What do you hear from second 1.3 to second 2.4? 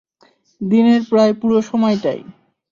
পুরো সময়টাই।